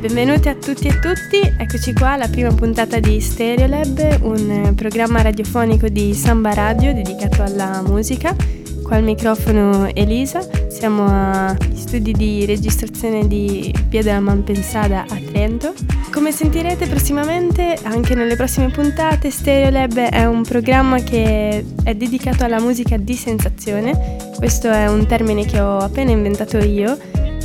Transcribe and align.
Benvenuti 0.00 0.50
a 0.50 0.54
tutti 0.54 0.86
e 0.86 0.98
tutti, 0.98 1.40
eccoci 1.40 1.94
qua 1.94 2.12
alla 2.12 2.28
prima 2.28 2.52
puntata 2.52 3.00
di 3.00 3.18
Stereolab, 3.18 4.18
un 4.20 4.74
programma 4.76 5.22
radiofonico 5.22 5.88
di 5.88 6.12
Samba 6.12 6.52
Radio 6.52 6.92
dedicato 6.92 7.42
alla 7.42 7.80
musica. 7.80 8.36
Qua 8.82 8.96
al 8.96 9.02
microfono 9.02 9.88
Elisa, 9.94 10.46
siamo 10.68 11.06
agli 11.06 11.74
studi 11.74 12.12
di 12.12 12.44
registrazione 12.44 13.26
di 13.26 13.74
Via 13.88 14.02
della 14.02 14.20
Malpensada 14.20 15.06
a 15.08 15.18
Trento. 15.32 15.72
Come 16.12 16.30
sentirete 16.30 16.86
prossimamente, 16.86 17.78
anche 17.84 18.14
nelle 18.14 18.36
prossime 18.36 18.68
puntate, 18.68 19.30
Stereolab 19.30 19.96
è 19.96 20.26
un 20.26 20.42
programma 20.42 20.98
che 20.98 21.64
è 21.82 21.94
dedicato 21.94 22.44
alla 22.44 22.60
musica 22.60 22.98
di 22.98 23.14
sensazione. 23.14 24.18
Questo 24.36 24.68
è 24.68 24.86
un 24.86 25.06
termine 25.06 25.46
che 25.46 25.60
ho 25.60 25.78
appena 25.78 26.10
inventato 26.10 26.58
io 26.58 26.98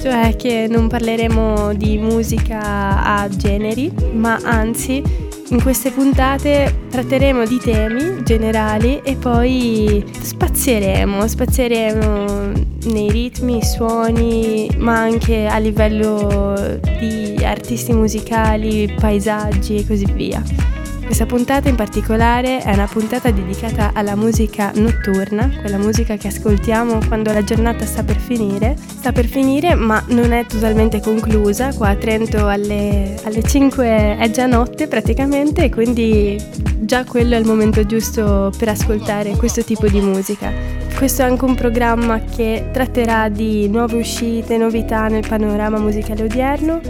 cioè 0.06 0.36
che 0.36 0.68
non 0.70 0.88
parleremo 0.88 1.74
di 1.74 1.98
musica 1.98 3.04
a 3.04 3.28
generi, 3.28 3.92
ma 4.14 4.40
anzi 4.44 5.02
in 5.50 5.60
queste 5.64 5.90
puntate 5.90 6.82
tratteremo 6.92 7.44
di 7.44 7.58
temi 7.58 8.22
generali 8.24 9.02
e 9.04 9.16
poi 9.16 10.06
spazieremo, 10.12 11.28
spazieremo 11.28 12.52
nei 12.84 13.10
ritmi, 13.10 13.64
suoni, 13.64 14.70
ma 14.78 14.96
anche 14.96 15.48
a 15.48 15.58
livello 15.58 16.80
di 17.00 17.44
artisti 17.44 17.92
musicali, 17.92 18.94
paesaggi 19.00 19.78
e 19.78 19.88
così 19.88 20.06
via. 20.14 20.75
Questa 21.06 21.28
puntata 21.28 21.70
in 21.70 21.76
particolare 21.76 22.62
è 22.62 22.74
una 22.74 22.88
puntata 22.88 23.30
dedicata 23.30 23.92
alla 23.94 24.16
musica 24.16 24.72
notturna, 24.76 25.50
quella 25.62 25.78
musica 25.78 26.18
che 26.18 26.28
ascoltiamo 26.28 26.98
quando 27.08 27.32
la 27.32 27.44
giornata 27.44 27.86
sta 27.86 28.04
per 28.04 28.18
finire. 28.18 28.76
Sta 28.76 29.12
per 29.12 29.26
finire 29.26 29.76
ma 29.76 30.04
non 30.08 30.34
è 30.34 30.46
totalmente 30.46 31.00
conclusa, 31.00 31.74
qua 31.74 31.90
a 31.90 31.96
Trento 31.96 32.48
alle, 32.48 33.16
alle 33.24 33.44
5 33.44 34.18
è 34.18 34.30
già 34.32 34.48
notte 34.48 34.88
praticamente 34.88 35.66
e 35.66 35.70
quindi 35.70 36.38
già 36.80 37.06
quello 37.06 37.36
è 37.36 37.40
il 37.40 37.46
momento 37.46 37.86
giusto 37.86 38.52
per 38.58 38.70
ascoltare 38.70 39.38
questo 39.38 39.64
tipo 39.64 39.88
di 39.88 40.02
musica. 40.02 40.52
Questo 40.98 41.22
è 41.22 41.26
anche 41.26 41.46
un 41.46 41.56
programma 41.56 42.20
che 42.24 42.70
tratterà 42.74 43.30
di 43.30 43.70
nuove 43.70 43.98
uscite, 43.98 44.58
novità 44.58 45.08
nel 45.08 45.26
panorama 45.26 45.78
musicale 45.78 46.24
odierno 46.24 46.82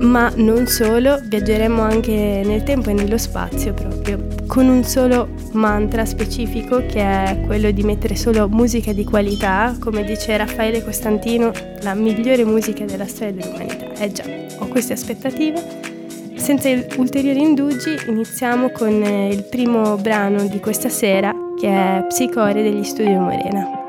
ma 0.00 0.32
non 0.36 0.66
solo, 0.66 1.20
viaggeremo 1.22 1.82
anche 1.82 2.42
nel 2.44 2.62
tempo 2.62 2.90
e 2.90 2.92
nello 2.92 3.18
spazio 3.18 3.72
proprio, 3.72 4.26
con 4.46 4.68
un 4.68 4.84
solo 4.84 5.28
mantra 5.52 6.04
specifico 6.04 6.84
che 6.86 7.00
è 7.00 7.40
quello 7.46 7.70
di 7.70 7.82
mettere 7.82 8.16
solo 8.16 8.48
musica 8.48 8.92
di 8.92 9.04
qualità, 9.04 9.76
come 9.78 10.04
dice 10.04 10.36
Raffaele 10.36 10.82
Costantino, 10.84 11.52
la 11.82 11.94
migliore 11.94 12.44
musica 12.44 12.84
della 12.84 13.06
storia 13.06 13.32
dell'umanità. 13.32 13.92
Eh 13.94 14.12
già, 14.12 14.24
ho 14.58 14.66
queste 14.68 14.92
aspettative. 14.94 15.92
Senza 16.36 16.68
ulteriori 16.98 17.40
indugi 17.40 17.96
iniziamo 18.06 18.70
con 18.70 19.02
eh, 19.02 19.28
il 19.28 19.44
primo 19.44 19.96
brano 19.96 20.46
di 20.46 20.60
questa 20.60 20.88
sera 20.88 21.34
che 21.58 21.68
è 21.68 22.04
Psicore 22.08 22.62
degli 22.62 22.84
Studio 22.84 23.18
Morena. 23.20 23.83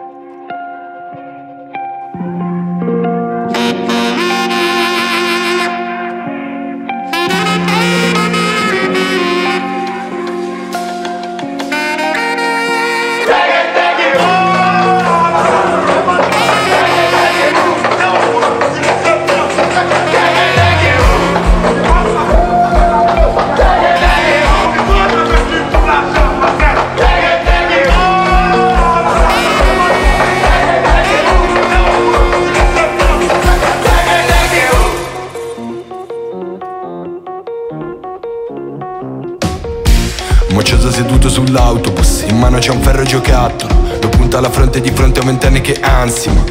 C'è 42.66 42.72
un 42.72 42.82
ferro 42.82 43.04
giocattolo 43.04 43.72
Lo 44.02 44.10
punta 44.10 44.40
alla 44.40 44.50
fronte 44.50 44.82
di 44.82 44.90
fronte 44.90 45.20
a 45.20 45.22
un 45.22 45.30
ventenne 45.30 45.62
che 45.62 45.78
ansima. 45.80 46.44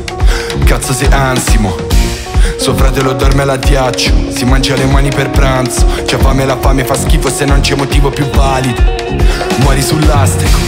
Cazzo 0.64 0.92
sei 0.92 1.08
ansimo. 1.10 1.74
Suo 2.56 2.74
fratello 2.74 3.12
dorme 3.14 3.42
all'addiaccio 3.42 4.12
Si 4.30 4.44
mangia 4.44 4.76
le 4.76 4.84
mani 4.84 5.08
per 5.08 5.30
pranzo. 5.30 5.84
C'ha 6.06 6.18
fame 6.18 6.44
la 6.44 6.56
fame 6.56 6.84
fa 6.84 6.96
schifo 6.96 7.28
se 7.28 7.44
non 7.44 7.60
c'è 7.60 7.74
motivo 7.74 8.10
più 8.10 8.24
valido. 8.30 8.80
Muori 9.56 9.82
sull'astrico 9.82 10.58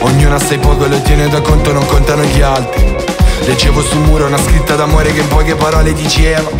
Ognuno 0.00 0.34
assai 0.34 0.58
poco 0.58 0.86
lo 0.86 1.00
tiene 1.02 1.28
da 1.28 1.40
conto 1.40 1.72
non 1.72 1.86
contano 1.86 2.24
gli 2.24 2.40
altri. 2.40 2.96
Leggevo 3.46 3.80
sul 3.80 4.00
muro 4.00 4.26
una 4.26 4.38
scritta 4.38 4.74
d'amore 4.74 5.12
che 5.12 5.20
in 5.20 5.28
poche 5.28 5.54
parole 5.54 5.92
diceva 5.92 6.50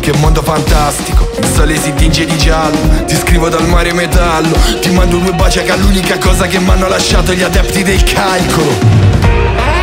Che 0.00 0.12
mondo 0.14 0.40
fantastico 0.40 1.25
il 1.38 1.46
sole 1.54 1.76
si 1.76 1.92
tinge 1.94 2.24
di 2.24 2.36
giallo 2.36 3.04
Ti 3.06 3.16
scrivo 3.16 3.48
dal 3.48 3.66
mare 3.66 3.92
metallo 3.92 4.56
Ti 4.80 4.90
mando 4.90 5.18
due 5.18 5.32
baci 5.32 5.62
che 5.62 5.72
è 5.72 5.76
l'unica 5.76 6.18
cosa 6.18 6.46
che 6.46 6.58
mi 6.58 6.70
hanno 6.70 6.88
lasciato 6.88 7.32
gli 7.32 7.42
adepti 7.42 7.82
del 7.82 8.02
calcolo 8.02 9.75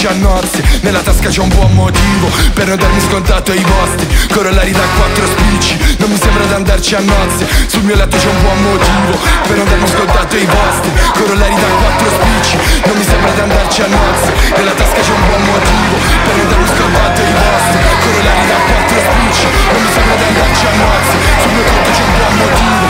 sembra 0.00 0.06
di 0.06 0.06
andarci 0.06 0.06
a 0.06 0.12
nozze 0.14 0.62
Nella 0.80 1.00
tasca 1.00 1.28
c'è 1.28 1.40
un 1.40 1.48
buon 1.48 1.72
motivo 1.74 2.28
Per 2.54 2.66
non 2.66 2.76
darmi 2.76 3.00
scontato 3.00 3.52
ai 3.52 3.62
vostri. 3.62 4.06
Corollari 4.32 4.72
da 4.72 4.86
quattro 4.96 5.26
spicci 5.26 5.96
Non 5.98 6.10
mi 6.10 6.16
sembra 6.16 6.44
di 6.44 6.52
andarci 6.52 6.94
a 6.94 7.00
nozze. 7.00 7.46
Sul 7.66 7.82
mio 7.82 7.96
letto 7.96 8.16
c'è 8.16 8.28
un 8.28 8.40
buon 8.40 8.62
motivo 8.62 9.18
Per 9.46 9.56
non 9.56 9.66
darmi 9.68 9.88
scontato 9.88 10.36
ai 10.36 10.46
vostri. 10.46 10.90
Corollari 11.12 11.54
da 11.54 11.68
quattro 11.80 12.08
spicci 12.16 12.56
Non 12.86 12.96
mi 12.96 13.04
sembra 13.04 13.30
di 13.30 13.40
andarci 13.40 13.82
a 13.82 13.86
nozze. 13.86 14.30
Nella 14.56 14.72
tasca 14.72 15.00
c'è 15.00 15.12
un 15.12 15.24
buon 15.26 15.42
motivo 15.44 15.94
Per 16.24 16.34
non 16.36 16.48
darmi 16.48 16.68
scontato 16.68 17.20
ai 17.20 17.32
vostri. 17.32 17.78
Corollari 18.00 18.44
da 18.48 18.58
quattro 18.70 18.98
spicci 19.04 19.46
Non 19.72 19.80
mi 19.84 19.90
sembra 19.92 20.14
di 20.16 20.24
andarci 20.24 20.64
a 20.64 20.72
nozze. 20.80 21.14
Sul 21.40 21.52
mio 21.52 21.64
conto 21.68 21.90
c'è 21.90 22.02
un 22.02 22.12
buon 22.16 22.34
motivo 22.40 22.89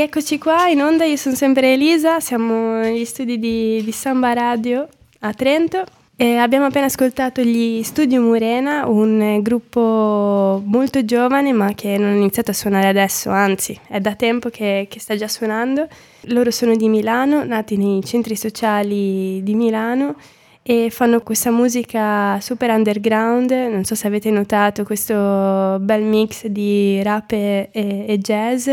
Rieccoci 0.00 0.38
qua 0.38 0.66
in 0.68 0.80
onda, 0.80 1.04
io 1.04 1.16
sono 1.16 1.34
sempre 1.34 1.74
Elisa, 1.74 2.20
siamo 2.20 2.78
negli 2.78 3.04
studi 3.04 3.38
di, 3.38 3.82
di 3.84 3.92
Samba 3.92 4.32
Radio 4.32 4.88
a 5.18 5.34
Trento 5.34 5.84
E 6.16 6.36
abbiamo 6.36 6.64
appena 6.64 6.86
ascoltato 6.86 7.42
gli 7.42 7.82
Studio 7.82 8.22
Murena, 8.22 8.88
un 8.88 9.42
gruppo 9.42 10.62
molto 10.64 11.04
giovane 11.04 11.52
ma 11.52 11.74
che 11.74 11.98
non 11.98 12.12
ha 12.12 12.16
iniziato 12.16 12.50
a 12.50 12.54
suonare 12.54 12.88
adesso, 12.88 13.28
anzi 13.28 13.78
è 13.88 14.00
da 14.00 14.14
tempo 14.14 14.48
che, 14.48 14.86
che, 14.88 14.98
sta 14.98 15.16
già 15.16 15.28
suonando. 15.28 15.86
Loro 16.28 16.50
sono 16.50 16.74
di 16.74 16.88
Milano, 16.88 17.44
nati 17.44 17.76
nei 17.76 18.02
centri 18.02 18.36
sociali 18.36 19.42
di 19.42 19.54
Milano 19.54 20.16
e 20.62 20.88
fanno 20.88 21.20
questa 21.20 21.50
musica 21.50 22.40
super 22.40 22.70
underground, 22.70 23.50
non 23.50 23.84
so 23.84 23.94
se 23.94 24.06
avete 24.06 24.30
notato 24.30 24.82
questo 24.82 25.78
bel 25.78 26.04
mix 26.04 26.46
di 26.46 27.02
rap 27.02 27.32
e, 27.32 27.68
e 27.70 28.18
jazz, 28.18 28.70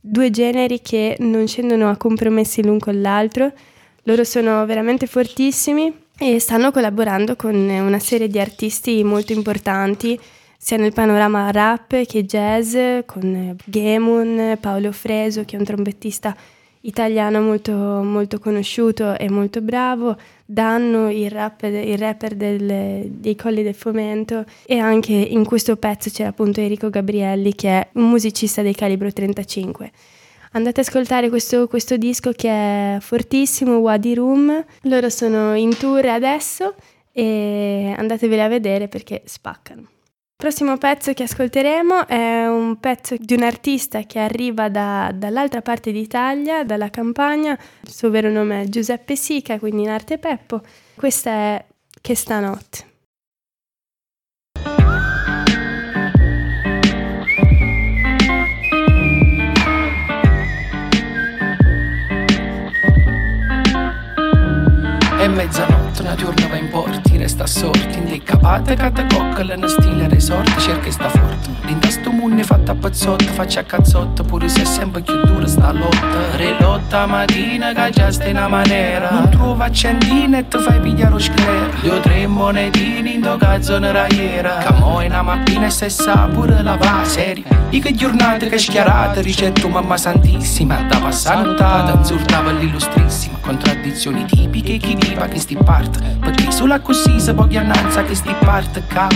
due 0.00 0.30
generi 0.30 0.80
che 0.80 1.16
non 1.20 1.46
scendono 1.46 1.90
a 1.90 1.96
compromessi 1.96 2.62
l'un 2.62 2.78
con 2.78 3.00
l'altro. 3.00 3.52
Loro 4.04 4.24
sono 4.24 4.64
veramente 4.66 5.06
fortissimi 5.06 5.92
e 6.18 6.40
stanno 6.40 6.70
collaborando 6.70 7.36
con 7.36 7.54
una 7.54 7.98
serie 7.98 8.28
di 8.28 8.38
artisti 8.38 9.04
molto 9.04 9.32
importanti 9.32 10.18
sia 10.56 10.76
nel 10.76 10.92
panorama 10.92 11.50
rap 11.52 12.04
che 12.04 12.24
jazz 12.24 12.76
con 13.06 13.56
Gemun, 13.64 14.58
Paolo 14.60 14.90
Freso 14.90 15.44
che 15.44 15.54
è 15.56 15.58
un 15.58 15.64
trombettista 15.64 16.36
italiano 16.82 17.40
molto, 17.40 17.72
molto 17.72 18.38
conosciuto 18.38 19.16
e 19.16 19.28
molto 19.30 19.60
bravo, 19.60 20.16
Danno, 20.44 21.10
il, 21.10 21.30
rap, 21.30 21.62
il 21.64 21.98
rapper 21.98 22.34
del, 22.34 23.10
dei 23.10 23.36
Colli 23.36 23.62
del 23.62 23.74
Fomento 23.74 24.44
e 24.64 24.78
anche 24.78 25.12
in 25.12 25.44
questo 25.44 25.76
pezzo 25.76 26.10
c'era 26.10 26.30
appunto 26.30 26.60
Enrico 26.60 26.88
Gabrielli 26.88 27.54
che 27.54 27.68
è 27.68 27.88
un 27.92 28.08
musicista 28.08 28.62
del 28.62 28.74
calibro 28.74 29.12
35 29.12 29.90
andate 30.52 30.80
ad 30.80 30.86
ascoltare 30.86 31.28
questo, 31.28 31.66
questo 31.66 31.96
disco 31.96 32.32
che 32.32 32.48
è 32.48 32.98
fortissimo, 33.00 33.76
Wadi 33.76 34.14
Room. 34.14 34.64
Loro 34.82 35.10
sono 35.10 35.54
in 35.54 35.76
tour 35.76 36.06
adesso 36.06 36.74
e 37.12 37.94
andateveli 37.96 38.40
a 38.40 38.48
vedere 38.48 38.88
perché 38.88 39.22
spaccano. 39.24 39.97
Il 40.40 40.44
prossimo 40.46 40.78
pezzo 40.78 41.12
che 41.14 41.24
ascolteremo 41.24 42.06
è 42.06 42.46
un 42.46 42.78
pezzo 42.78 43.16
di 43.18 43.34
un 43.34 43.42
artista 43.42 44.02
che 44.02 44.20
arriva 44.20 44.68
da, 44.68 45.10
dall'altra 45.12 45.62
parte 45.62 45.90
d'Italia, 45.90 46.62
dalla 46.62 46.90
campagna. 46.90 47.58
Il 47.80 47.90
suo 47.90 48.08
vero 48.08 48.30
nome 48.30 48.62
è 48.62 48.68
Giuseppe 48.68 49.16
Sica, 49.16 49.58
quindi 49.58 49.82
in 49.82 49.88
arte 49.88 50.16
Peppo. 50.18 50.60
Questa 50.94 51.30
è 51.30 51.64
Che 52.00 52.14
stanotte. 52.14 52.86
mezzanotte, 65.28 65.77
porti, 67.38 67.42
resta 67.42 67.44
assorti, 67.44 67.98
indicapate, 67.98 68.74
cata 68.74 69.06
coccole, 69.06 69.54
in 69.54 69.68
stile 69.68 70.08
resort, 70.08 70.58
cerca 70.58 70.90
sta 70.90 71.08
forte. 71.08 71.50
L'intasto 71.62 72.10
munne 72.10 72.42
fatta 72.42 72.72
a 72.72 72.74
pazzotto, 72.74 73.24
faccia 73.24 73.60
a 73.60 73.64
cazzotto, 73.64 74.24
pure 74.24 74.48
se 74.48 74.62
è 74.62 74.64
sempre 74.64 75.02
più 75.02 75.14
dura 75.24 75.46
sta 75.46 75.72
lotta. 75.72 76.36
Relotta 76.36 77.06
mattina, 77.06 77.72
che 77.72 77.90
già 77.90 78.10
stai 78.10 78.30
in 78.30 78.46
maniera, 78.48 79.10
non 79.10 79.28
trova 79.30 79.66
accendine 79.66 80.38
e 80.38 80.48
ti 80.48 80.58
fai 80.58 80.80
pigliare 80.80 81.10
lo 81.10 81.18
sclera. 81.18 81.76
Due 81.80 81.90
o 81.90 82.00
tre 82.00 82.26
monetini 82.26 83.14
in 83.14 83.20
do 83.20 83.36
cazzo 83.36 83.78
nella 83.78 84.06
iera, 84.08 84.58
che 84.58 84.72
mo 84.74 85.00
in 85.02 85.18
mappina 85.22 85.66
e 85.66 85.70
se 85.70 85.88
sa 85.88 86.28
pure 86.32 86.62
la 86.62 86.76
va, 86.76 87.04
seria. 87.04 87.66
I 87.70 87.80
che 87.80 87.94
giornate 87.94 88.48
che 88.48 88.58
schiarate, 88.58 89.20
ricetto 89.20 89.68
mamma 89.68 89.98
santissima, 89.98 90.82
da 90.88 90.98
passare 90.98 91.42
nottata, 91.42 91.98
insultava 91.98 92.50
l'illustrissima, 92.50 93.36
contraddizioni 93.42 94.24
tipiche, 94.24 94.78
chi 94.78 94.96
viva 94.98 95.26
che 95.26 95.38
sti 95.38 95.56
parte 95.56 96.16
Perché 96.18 96.50
solo 96.50 96.80
così 96.80 97.20
può 97.34 97.46
chiannanza 97.46 98.02
che 98.04 98.14
sti 98.14 98.34
parte 98.44 98.82
ca. 98.86 99.08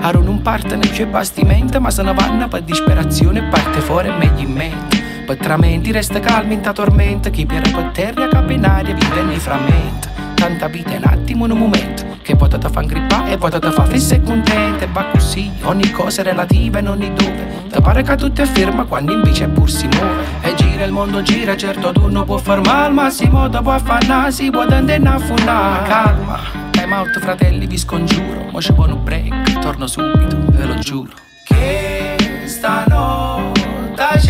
Aro 0.00 0.20
non 0.22 0.42
parte 0.42 0.76
nel 0.76 0.92
suo 0.92 1.06
bastimento 1.06 1.80
Ma 1.80 1.90
se 1.90 2.02
ne 2.02 2.12
vanno 2.12 2.48
per 2.48 2.62
disperazione 2.62 3.42
parte 3.44 3.80
fuori 3.80 4.10
meglio 4.10 4.46
in 4.46 4.52
mente. 4.52 5.02
Per 5.24 5.36
tramenti 5.36 5.90
resta 5.90 6.20
calmi 6.20 6.54
in 6.54 6.60
ta 6.60 6.72
tormenta 6.72 7.30
Chi 7.30 7.46
per 7.46 7.62
per 7.62 7.90
terra 7.92 8.28
capo 8.28 8.52
in 8.52 8.64
aria 8.64 8.94
vive 8.94 9.22
nei 9.22 9.38
frammenti. 9.38 10.08
Tanta 10.34 10.68
vita 10.68 10.90
è 10.90 10.96
un 10.96 11.04
attimo 11.04 11.46
in 11.46 11.52
un 11.52 11.58
momento 11.58 12.18
Che 12.20 12.36
potete 12.36 12.68
fa 12.68 12.82
grippare 12.82 13.30
e 13.30 13.38
potete 13.38 13.70
fa 13.70 13.84
fissa 13.84 14.14
e 14.16 14.22
contenta 14.22 14.84
E 14.84 14.88
va 14.92 15.06
così, 15.10 15.50
ogni 15.62 15.90
cosa 15.90 16.20
è 16.20 16.24
relativa 16.24 16.78
e 16.78 16.82
non 16.82 17.00
è 17.00 17.10
dove. 17.10 17.62
Te 17.70 17.80
pare 17.80 18.02
che 18.02 18.14
tutto 18.16 18.42
è 18.42 18.44
ferma 18.44 18.84
quando 18.84 19.12
invece 19.12 19.48
pur 19.48 19.70
si 19.70 19.88
muove. 19.88 20.22
E 20.42 20.54
gira 20.54 20.84
il 20.84 20.92
mondo 20.92 21.22
gira, 21.22 21.56
certo 21.56 21.92
tu 21.92 22.08
non 22.08 22.24
può 22.24 22.36
far 22.36 22.60
male 22.60 22.86
Al 22.86 22.92
massimo 22.92 23.48
te 23.48 23.60
può 23.62 23.72
affannare, 23.72 24.30
si 24.32 24.50
può 24.50 24.60
andare 24.60 24.96
a 24.96 25.14
affondare 25.14 25.88
Calma, 25.88 26.38
time 26.84 26.96
out 26.96 27.18
fratelli 27.18 27.66
vi 27.66 27.78
scongiuro. 27.78 28.50
Mo 28.50 28.60
vuole 28.74 28.92
un 28.92 29.02
break, 29.02 29.58
torno 29.60 29.86
subito, 29.86 30.36
ve 30.50 30.66
lo 30.66 30.74
giuro. 30.74 31.12
Che 31.44 32.16
stanotte 32.44 34.20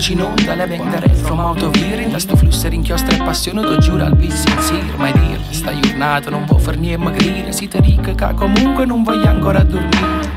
E 0.00 0.02
rieccoci 0.02 0.12
in 0.12 0.22
onda, 0.22 0.54
la 0.54 0.64
mente 0.64 0.98
retro, 0.98 1.34
ma 1.34 1.42
autoviri 1.42 2.08
Da 2.08 2.18
sto 2.18 2.34
flusso 2.34 2.66
rinchiostra 2.68 3.16
e 3.16 3.22
passione, 3.22 3.60
tu 3.60 3.76
giuro 3.76 4.02
al 4.02 4.16
bis 4.16 4.44
sir 4.60 4.96
Mai 4.96 5.12
dir, 5.12 5.38
sta 5.50 5.78
giornata 5.78 6.30
non 6.30 6.46
può 6.46 6.56
far 6.56 6.78
niente 6.78 7.04
magrire 7.04 7.52
Siete 7.52 7.80
ricca 7.80 8.14
che 8.14 8.34
comunque 8.34 8.86
non 8.86 9.02
voglio 9.02 9.28
ancora 9.28 9.62
dormire. 9.62 10.28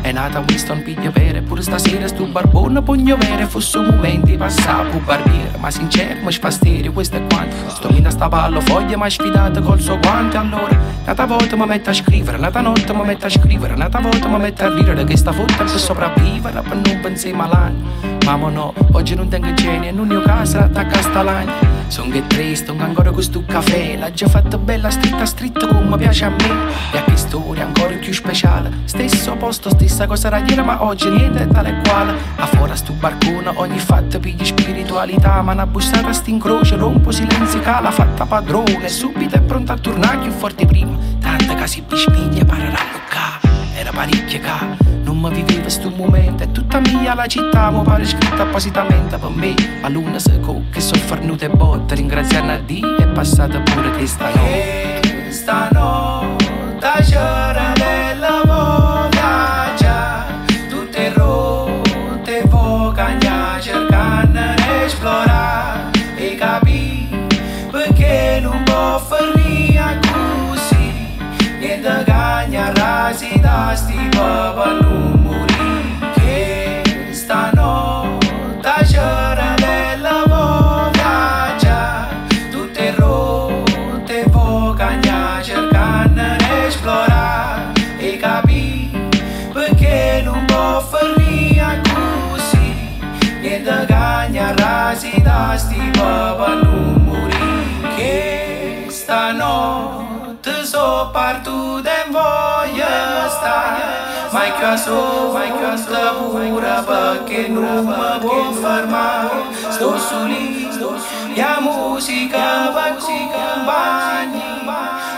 È 0.00 0.10
nata 0.10 0.38
Winston 0.38 0.82
piglia 0.82 1.10
vere 1.10 1.42
Pure 1.42 1.60
stasera 1.60 2.08
stu 2.08 2.28
barbone 2.28 2.80
pugno 2.80 3.18
vere 3.18 3.44
Fosse 3.44 3.76
un 3.76 3.88
momento 3.88 4.34
passato 4.38 4.98
barbiere 5.04 5.58
Ma 5.58 5.70
sincero 5.70 6.20
mi 6.24 6.32
sfastidio 6.32 6.90
questo 6.90 7.16
è 7.16 7.22
quanto. 7.28 7.68
Sto 7.68 7.90
mina 7.90 8.08
sta 8.08 8.26
ballo 8.26 8.62
foglia 8.62 8.96
ma 8.96 9.10
sfidata 9.10 9.60
col 9.60 9.80
suo 9.80 9.98
guante 9.98 10.38
Allora 10.38 10.78
nata 11.04 11.26
volta 11.26 11.56
mi 11.56 11.66
metto 11.66 11.90
a 11.90 11.92
scrivere 11.92 12.38
Nata 12.38 12.62
notte 12.62 12.94
mi 12.94 13.04
metto 13.04 13.26
a 13.26 13.28
scrivere 13.28 13.76
Nata 13.76 14.00
volta 14.00 14.28
mi 14.28 14.38
metto 14.38 14.64
a 14.64 14.74
ridere 14.74 15.04
Che 15.04 15.16
sta 15.18 15.30
fotta 15.30 15.64
per 15.64 15.78
sopravvivere 15.78 16.62
Per 16.62 16.76
non 16.76 17.00
pensare 17.02 17.34
malagno 17.34 18.19
Mamma 18.30 18.48
no, 18.48 18.72
oggi 18.92 19.16
non 19.16 19.28
tengo 19.28 19.52
genio 19.54 19.88
E 19.88 19.90
non 19.90 20.08
io 20.08 20.22
casa 20.22 20.62
attacca 20.62 21.00
a 21.00 21.02
sta 21.02 21.20
lagna 21.24 21.52
Son 21.88 22.10
che 22.10 22.24
triste, 22.28 22.70
non 22.70 22.80
ancora 22.82 23.10
questo 23.10 23.42
caffè 23.44 23.96
L'ha 23.96 24.12
già 24.12 24.28
fatta 24.28 24.56
bella 24.56 24.88
stritta 24.88 25.26
stritta 25.26 25.66
come 25.66 25.96
piace 25.96 26.26
a 26.26 26.28
me. 26.28 26.70
E 26.92 26.98
a 26.98 27.02
che 27.02 27.16
storia 27.16 27.64
ancora 27.64 27.96
più 27.96 28.12
speciale. 28.12 28.70
Stesso 28.84 29.34
posto, 29.34 29.70
stessa 29.70 30.06
cosa 30.06 30.28
radiera 30.28 30.62
Ma 30.62 30.84
oggi 30.84 31.08
niente 31.08 31.42
è 31.42 31.48
tale 31.48 31.80
quale. 31.82 32.14
A 32.36 32.46
fuori 32.46 32.76
sto 32.76 32.92
barcone 32.92 33.50
ogni 33.54 33.80
fatto 33.80 34.20
pigli 34.20 34.44
spiritualità. 34.44 35.42
Ma 35.42 35.50
una 35.50 35.66
bussata 35.66 36.12
incrocio, 36.26 36.76
rompo 36.76 37.10
silenzi 37.10 37.58
cala 37.58 37.90
Fatta 37.90 38.26
padrone, 38.26 38.88
subito 38.88 39.34
è 39.34 39.40
pronta 39.40 39.72
a 39.72 39.78
tornare 39.78 40.18
più 40.18 40.30
forte 40.30 40.66
prima. 40.66 40.96
Tanta 41.18 41.54
che 41.54 41.66
si 41.66 41.82
bispiglia, 41.82 42.44
parerà 42.44 42.78
Era 43.74 43.90
parecchia 43.90 44.38
ca 44.38 44.99
non 45.20 45.32
mi 45.32 45.42
viveva 45.42 45.68
sto 45.68 45.90
momento. 45.90 46.42
E 46.42 46.50
tutta 46.50 46.80
mia 46.80 47.14
la 47.14 47.26
città 47.26 47.70
mi 47.70 47.82
pare 47.82 48.04
scritta 48.04 48.42
appositamente 48.42 49.18
per 49.18 49.30
me 49.30 49.54
A 49.82 49.88
luna 49.88 50.18
seco 50.18 50.62
che 50.70 50.80
sono 50.80 51.00
fornuta 51.02 51.44
e 51.44 51.50
botte. 51.50 51.94
Ringraziando 51.94 52.52
a 52.52 52.58
Dio 52.58 52.96
è 52.96 53.06
passata 53.08 53.60
pure 53.60 53.90
questa 53.92 54.28
notte. 54.28 55.00
Questa 55.24 55.68
notte 55.72 57.79
Mai 104.88 105.52
caso 105.60 106.28
pura 106.30 106.82
perché 106.82 107.48
non 107.48 107.84
mi 107.84 108.18
può 108.20 108.50
fermare 108.52 109.42
Sto 109.52 109.98
su 109.98 110.24
lì, 110.24 110.68
la 111.36 111.58
musica 111.60 112.70
va 112.70 112.94
compagni 112.96 114.40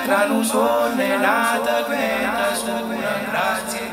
Tra 0.04 0.26
un 0.28 0.44
sonno 0.44 1.00
e 1.00 1.16
nata 1.16 1.84
quieta 1.84 2.54
sura, 2.54 3.12
grazie 3.30 3.90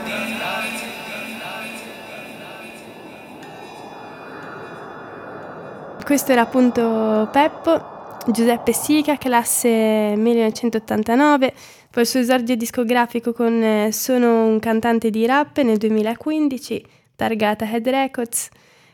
Questo 6.04 6.32
era 6.32 6.42
appunto 6.42 7.30
Peppo 7.32 7.98
Giuseppe 8.26 8.74
Sica, 8.74 9.18
classe 9.18 9.70
1989, 10.16 11.54
poi 12.00 12.08
il 12.08 12.14
suo 12.14 12.22
esordio 12.22 12.56
discografico 12.56 13.34
con 13.34 13.62
eh, 13.62 13.92
Sono 13.92 14.46
un 14.46 14.60
cantante 14.60 15.10
di 15.10 15.26
rap 15.26 15.60
nel 15.60 15.76
2015, 15.76 16.86
targata 17.18 17.70
Head 17.70 17.90
Records. 17.90 18.48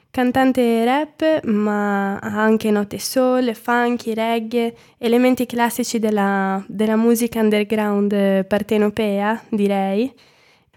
Cantante 0.09 0.83
rap, 0.83 1.43
ma 1.43 2.17
ha 2.17 2.41
anche 2.41 2.71
note 2.71 2.97
soul, 2.97 3.53
funky, 3.53 4.15
reggae, 4.15 4.75
elementi 4.97 5.45
classici 5.45 5.99
della, 5.99 6.63
della 6.67 6.95
musica 6.95 7.41
underground 7.41 8.11
eh, 8.11 8.43
partenopea, 8.47 9.43
direi. 9.49 10.11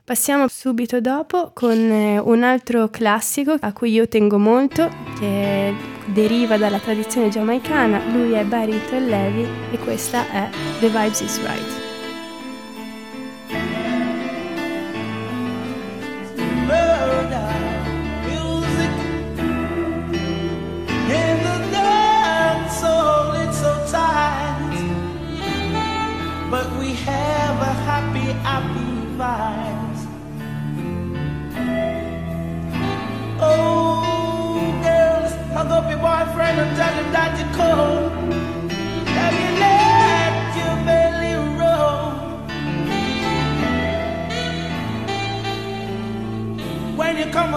Passiamo 0.05 0.49
subito 0.49 1.01
dopo 1.01 1.53
con 1.55 1.79
eh, 1.79 2.19
un 2.19 2.43
altro 2.43 2.89
classico 2.91 3.57
a 3.59 3.73
cui 3.73 3.93
io 3.93 4.07
tengo 4.07 4.39
molto, 4.39 4.91
che 5.19 5.73
deriva 6.07 6.59
dalla 6.59 6.79
tradizione 6.79 7.31
giamaicana. 7.31 8.03
Lui 8.13 8.33
è 8.33 8.45
Barrington 8.45 9.07
Levy 9.07 9.47
e 9.71 9.79
questa 9.79 10.31
è 10.31 10.51
The 10.81 10.89
Vibes 10.89 11.21
Is 11.21 11.41
Right. 11.41 11.78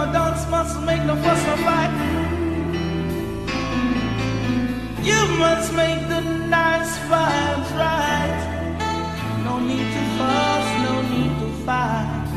When 0.02 0.10
you 0.10 0.14
come 0.14 0.26
a 0.26 0.30
dance, 0.30 0.50
must 0.50 0.80
make 0.80 1.04
no 1.04 1.14
fuss 1.16 1.42
or 1.46 1.56
fight. 1.58 1.92
You 5.02 5.20
must 5.38 5.72
make 5.74 6.08
the 6.08 6.20
nice 6.48 6.98
vibes 7.10 7.70
right. 7.78 8.40
No 9.44 9.60
need 9.60 9.86
to 9.94 10.02
fuss, 10.18 10.66
no 10.86 10.94
need 11.12 11.32
to 11.42 11.48
fight. 11.66 12.28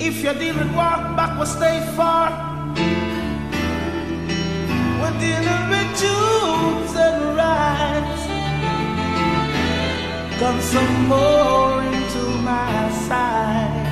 If 0.00 0.22
you're 0.22 0.34
dealing 0.34 0.74
walk 0.74 1.16
back, 1.16 1.38
will 1.38 1.46
stay 1.46 1.80
far. 1.96 2.30
We're 5.00 5.18
dealing 5.20 5.64
with 5.72 5.88
truths 6.00 6.96
and 6.96 7.36
rights. 7.36 8.22
Come 10.40 10.60
some 10.60 11.08
more 11.08 11.82
into 11.82 12.31
my 12.42 12.90
side. 13.06 13.91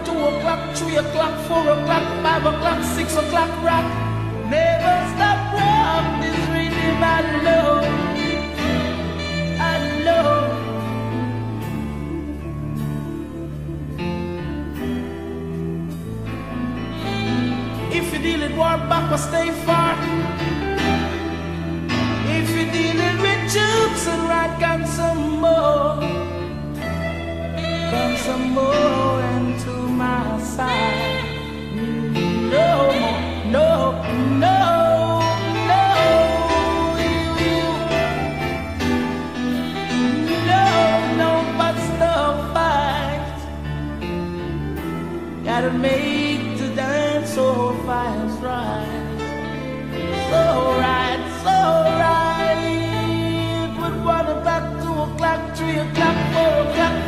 o'clock, 0.23 0.75
three 0.75 0.97
o'clock, 0.97 1.33
four 1.47 1.67
o'clock, 1.75 2.03
five 2.23 2.45
o'clock, 2.45 2.83
six 2.83 3.15
o'clock, 3.15 3.49
rock. 3.63 3.85
Never 4.49 4.95
stop 5.13 5.39
rock 5.53 6.21
this 6.21 6.39
rhythm 6.53 7.03
I 7.03 7.21
love. 7.47 7.83
I 9.59 9.75
love. 10.07 10.51
If 17.93 18.13
you're 18.13 18.21
dealing 18.21 18.55
war 18.57 18.77
back, 18.89 19.17
stay 19.19 19.51
far. 19.65 19.95
If 22.37 22.49
you're 22.55 22.71
dealing 22.71 23.17
with 23.25 23.41
jukes 23.53 24.07
and 24.07 24.23
rock 24.29 24.61
and 24.61 24.87
some 24.87 25.39
more. 25.41 26.21
Come 27.91 28.15
some 28.17 28.51
more 28.51 29.21
into 29.35 29.90
my 30.01 30.41
side. 30.55 31.25
No 32.55 32.69
more, 33.01 33.21
no, 33.55 33.69
no, 34.45 34.57
no. 35.69 35.83
No, 40.51 40.65
no, 41.21 41.31
but 41.59 41.75
still 41.89 42.31
fight. 42.53 43.39
Gotta 45.49 45.71
make 45.89 46.43
the 46.61 46.69
dance 46.81 47.29
so 47.37 47.47
fast 47.85 48.37
right. 48.49 49.07
So 50.29 50.43
right, 50.83 50.90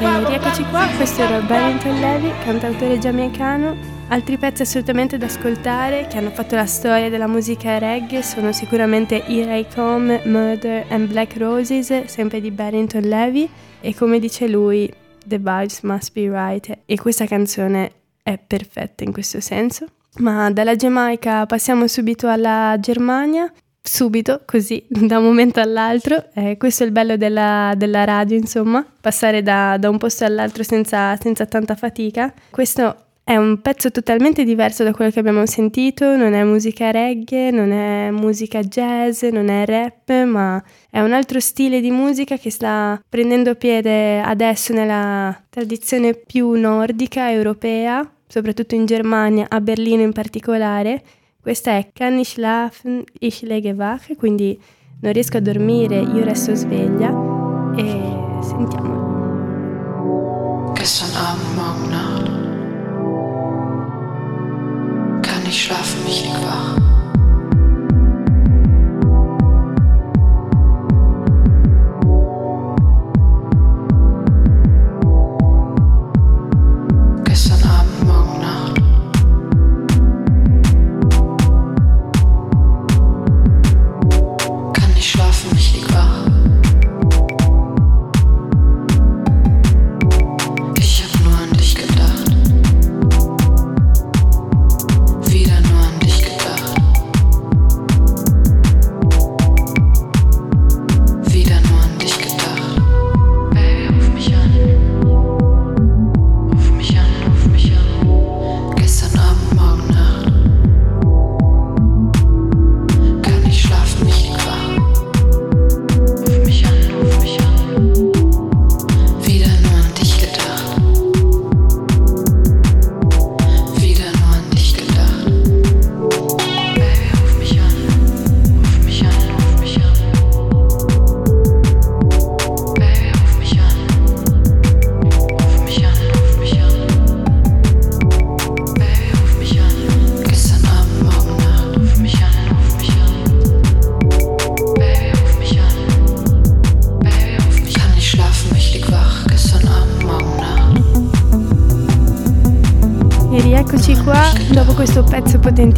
E 0.06 0.26
rieccoci 0.28 0.66
qua, 0.66 0.86
questo 0.98 1.22
era 1.22 1.40
Barrington 1.40 1.98
Levy, 1.98 2.30
cantautore 2.44 2.98
giamaicano. 2.98 3.74
Altri 4.10 4.38
pezzi 4.38 4.64
assolutamente 4.64 5.18
da 5.18 5.28
ascoltare 5.28 6.08
che 6.08 6.18
hanno 6.18 6.30
fatto 6.32 6.56
la 6.56 6.66
storia 6.66 7.10
della 7.10 7.26
musica 7.26 7.78
reggae 7.78 8.22
sono 8.22 8.52
sicuramente 8.52 9.26
Here 9.26 9.60
I 9.60 9.66
Come, 9.74 10.22
Murder 10.26 10.88
and 10.90 11.08
Black 11.08 11.38
Roses, 11.38 12.04
sempre 12.04 12.42
di 12.42 12.52
Barrington 12.52 13.04
Levy. 13.04 13.50
E 13.80 13.96
come 13.96 14.20
dice 14.20 14.50
lui, 14.50 14.92
The 15.26 15.38
Vibes 15.38 15.84
Must 15.84 16.12
Be 16.12 16.30
Right 16.30 16.80
e 16.86 16.98
questa 16.98 17.26
canzone 17.26 17.92
è 18.22 18.38
perfetta 18.38 19.06
in 19.06 19.14
questo 19.14 19.40
senso. 19.40 19.86
Ma 20.18 20.52
dalla 20.52 20.76
Giamaica 20.76 21.46
passiamo 21.46 21.88
subito 21.88 22.28
alla 22.28 22.76
Germania, 22.78 23.52
subito, 23.84 24.42
così, 24.46 24.84
da 24.88 25.20
un 25.20 25.26
momento 25.26 25.60
all'altro. 25.60 26.30
Eh, 26.34 26.58
questo 26.58 26.84
è 26.84 26.86
il 26.86 26.94
bello 26.94 27.18
della, 27.18 27.74
della 27.76 28.06
radio, 28.06 28.38
insomma, 28.38 28.86
passare 29.02 29.44
da, 29.44 29.78
da 29.78 29.90
un 29.90 29.98
posto 29.98 30.24
all'altro 30.24 30.64
senza, 30.64 31.16
senza 31.18 31.46
tanta 31.46 31.76
fatica. 31.76 32.34
Questo 32.50 32.96
è 33.26 33.38
un 33.38 33.62
pezzo 33.62 33.90
totalmente 33.90 34.44
diverso 34.44 34.84
da 34.84 34.94
quello 34.94 35.10
che 35.10 35.20
abbiamo 35.20 35.46
sentito, 35.46 36.16
non 36.18 36.34
è 36.34 36.44
musica 36.44 36.92
reggae, 36.92 37.52
non 37.52 37.72
è 37.72 38.12
musica 38.12 38.62
jazz, 38.62 39.24
non 39.24 39.48
è 39.48 39.66
rap, 39.66 40.12
ma 40.26 40.62
è 40.90 41.00
un 41.00 41.14
altro 41.14 41.40
stile 41.40 41.80
di 41.80 41.90
musica 41.90 42.38
che 42.38 42.52
sta 42.52 43.02
prendendo 43.08 43.56
piede 43.56 44.20
adesso 44.20 44.74
nella 44.74 45.42
tradizione 45.50 46.14
più 46.16 46.52
nordica, 46.52 47.32
europea, 47.32 48.10
soprattutto 48.28 48.76
in 48.76 48.86
Germania, 48.86 49.46
a 49.48 49.62
Berlino 49.62 50.02
in 50.02 50.12
particolare. 50.12 51.02
Questa 51.44 51.72
è 51.72 51.92
Kann 51.94 52.18
ich 52.20 52.30
schlafen, 52.30 53.04
ich 53.20 53.42
lege 53.42 53.78
wach, 53.78 54.16
quindi 54.18 54.58
non 55.02 55.12
riesco 55.12 55.36
a 55.36 55.42
dormire, 55.42 56.00
io 56.00 56.24
resto 56.24 56.56
sveglia 56.56 57.10
e 57.76 58.02
sentiamo. 58.42 59.02
Gestern 60.74 61.14
Abend, 61.18 61.56
morgen 61.58 61.90
Nacht. 61.90 62.32
Kann 65.22 65.46
ich 65.46 65.64
schlafen, 65.64 66.02
mich 66.06 66.24
lieg 66.24 66.42
wach. 66.46 66.83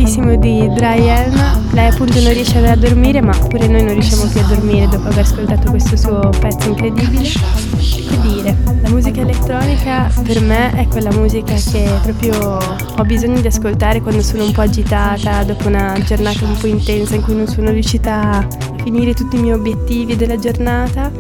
Pezzo 0.05 0.21
potentissimo 0.21 0.35
di 0.35 0.67
Dry 0.73 1.07
Elm. 1.07 1.73
Lei 1.73 1.87
appunto 1.87 2.19
non 2.21 2.31
riesce 2.31 2.57
a 2.65 2.75
dormire, 2.75 3.21
ma 3.21 3.35
pure 3.35 3.67
noi 3.67 3.83
non 3.83 3.93
riusciamo 3.93 4.27
più 4.27 4.39
a 4.39 4.43
dormire 4.43 4.87
dopo 4.87 5.07
aver 5.07 5.19
ascoltato 5.19 5.69
questo 5.71 5.97
suo 5.97 6.29
pezzo 6.39 6.69
incredibile. 6.69 7.23
Che 7.27 8.21
dire, 8.21 8.55
la 8.81 8.89
musica 8.89 9.21
elettronica 9.21 10.11
per 10.23 10.41
me 10.41 10.71
è 10.73 10.87
quella 10.87 11.11
musica 11.11 11.55
che 11.55 11.89
proprio 12.03 12.57
ho 12.97 13.03
bisogno 13.03 13.41
di 13.41 13.47
ascoltare 13.47 14.01
quando 14.01 14.21
sono 14.21 14.45
un 14.45 14.51
po' 14.51 14.61
agitata, 14.61 15.43
dopo 15.43 15.67
una 15.67 15.97
giornata 16.05 16.45
un 16.45 16.55
po' 16.57 16.67
intensa 16.67 17.15
in 17.15 17.21
cui 17.21 17.35
non 17.35 17.47
sono 17.47 17.71
riuscita 17.71 18.21
a 18.29 18.47
finire 18.83 19.13
tutti 19.13 19.37
i 19.37 19.41
miei 19.41 19.55
obiettivi 19.55 20.15
della 20.15 20.37
giornata 20.37 21.11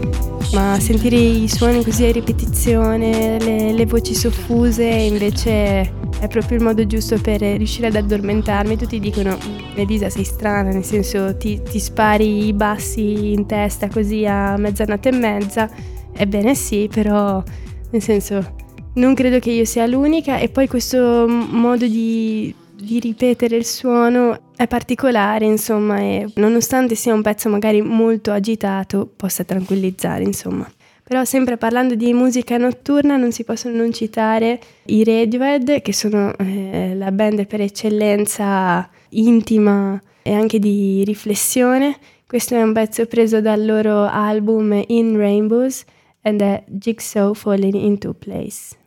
ma 0.53 0.79
sentire 0.79 1.15
i 1.15 1.49
suoni 1.49 1.83
così 1.83 2.05
a 2.05 2.11
ripetizione, 2.11 3.39
le, 3.39 3.73
le 3.73 3.85
voci 3.85 4.13
soffuse 4.13 4.85
invece 4.85 5.94
è 6.25 6.27
proprio 6.27 6.57
il 6.57 6.63
modo 6.63 6.85
giusto 6.85 7.19
per 7.19 7.41
riuscire 7.41 7.87
ad 7.87 7.95
addormentarmi. 7.95 8.77
Tutti 8.77 8.99
dicono, 8.99 9.37
Elisa 9.75 10.09
sei 10.09 10.23
strana, 10.23 10.69
nel 10.69 10.83
senso 10.83 11.37
ti, 11.37 11.61
ti 11.61 11.79
spari 11.79 12.47
i 12.47 12.53
bassi 12.53 13.31
in 13.31 13.45
testa 13.45 13.87
così 13.87 14.25
a 14.25 14.57
mezzanotte 14.57 15.09
e 15.09 15.11
mezza. 15.13 15.69
Ebbene 16.13 16.55
sì, 16.55 16.89
però 16.91 17.43
nel 17.91 18.01
senso 18.01 18.55
non 18.95 19.13
credo 19.13 19.39
che 19.39 19.51
io 19.51 19.65
sia 19.65 19.85
l'unica 19.85 20.37
e 20.37 20.49
poi 20.49 20.67
questo 20.67 21.27
modo 21.27 21.85
di, 21.85 22.53
di 22.75 22.99
ripetere 22.99 23.55
il 23.55 23.65
suono 23.65 24.51
è 24.55 24.67
particolare, 24.67 25.45
insomma, 25.45 25.99
e 25.99 26.27
nonostante 26.35 26.95
sia 26.95 27.13
un 27.13 27.21
pezzo 27.21 27.49
magari 27.49 27.81
molto 27.81 28.31
agitato, 28.31 29.09
possa 29.15 29.43
tranquillizzare, 29.43 30.23
insomma. 30.23 30.69
Però 31.07 31.23
sempre 31.23 31.55
parlando 31.55 31.93
di 31.93 32.11
musica 32.13 32.57
notturna 32.57 33.15
non 33.15 33.31
si 33.31 33.43
possono 33.43 33.75
non 33.75 33.93
citare 33.93 34.59
i 34.85 35.03
Radiohead, 35.03 35.83
che 35.83 35.93
sono 35.93 36.33
eh, 36.37 36.95
la 36.95 37.11
band 37.11 37.45
per 37.45 37.61
eccellenza 37.61 38.89
intima 39.09 40.01
e 40.23 40.33
anche 40.33 40.57
di 40.57 41.03
riflessione. 41.03 41.95
Questo 42.25 42.55
è 42.55 42.63
un 42.63 42.73
pezzo 42.73 43.05
preso 43.05 43.39
dal 43.39 43.63
loro 43.63 44.05
album 44.05 44.83
In 44.87 45.15
Rainbows 45.15 45.83
ed 46.23 46.41
è 46.41 46.63
Jigsaw 46.65 47.35
Falling 47.35 47.75
into 47.75 48.15
Place. 48.15 48.84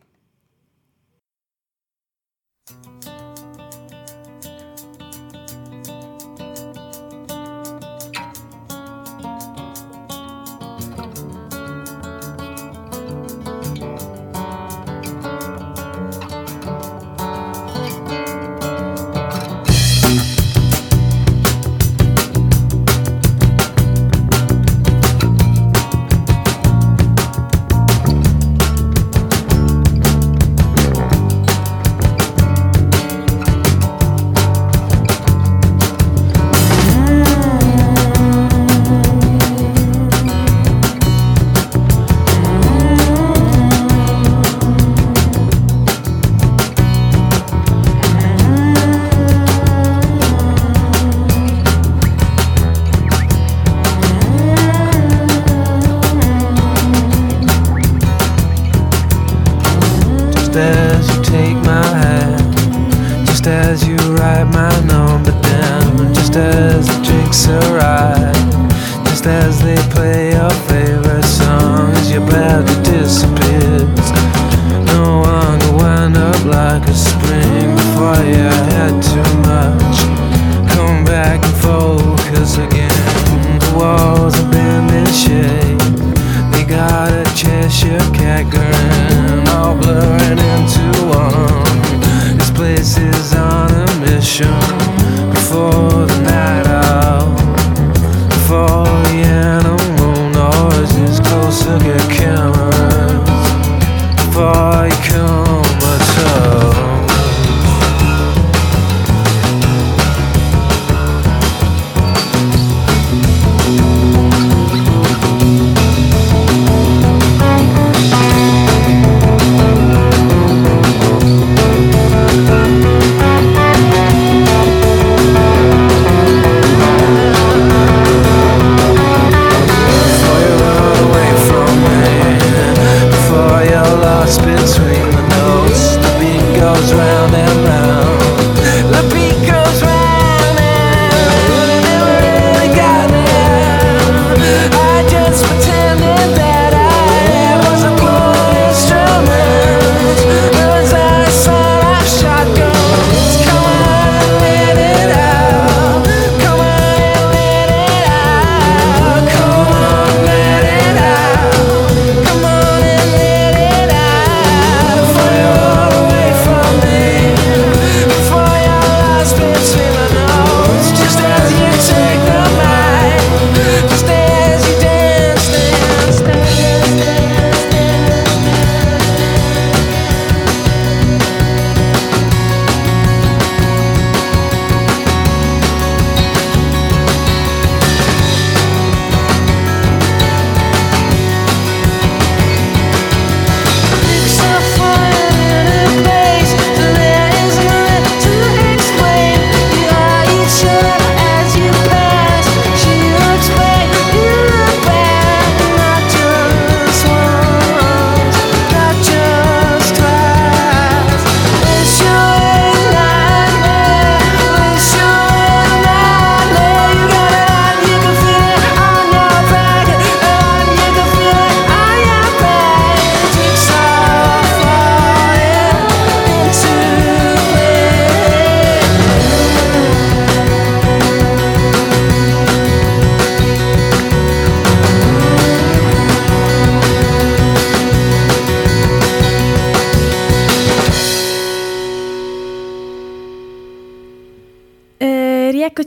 As 60.59 61.09
you 61.15 61.23
take 61.23 61.57
my 61.65 61.87
hand, 62.03 63.27
just 63.27 63.47
as 63.47 63.87
you 63.87 63.97
write 64.17 64.45
my 64.45 64.75
number 64.85 65.33
down, 65.41 66.13
just 66.15 66.37
as 66.37 66.87
the 66.87 67.05
drinks 67.05 67.47
arrive, 67.49 68.35
just 69.07 69.27
as 69.27 69.63
they 69.63 69.77
play 69.95 70.33
your 70.33 70.51
favorite 70.69 71.25
song, 71.25 71.91
as 71.93 72.11
your 72.11 72.27
body 72.27 72.75
disappears. 72.83 74.13
No 74.93 75.23
could 75.69 75.77
wind 75.77 76.17
up 76.17 76.45
like 76.45 76.89
a 76.89 76.95
spring 76.95 77.75
before 77.77 78.21
you 78.25 78.49
had 78.73 78.95
too 79.03 79.31
much. 79.47 79.99
Come 80.75 81.05
back 81.05 81.45
and 81.45 81.57
focus 81.57 82.59
again. 82.59 82.91
The 83.61 83.73
walls 83.77 84.35
have 84.35 84.51
been 84.51 84.89
in 84.91 85.07
shape. 85.13 85.79
They 86.53 86.65
got 86.65 87.13
a 87.13 87.25
Cheshire 87.35 87.99
cat 88.15 88.51
grin. 88.51 88.88